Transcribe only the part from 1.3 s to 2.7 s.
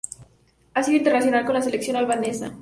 con la Selección Albanesa.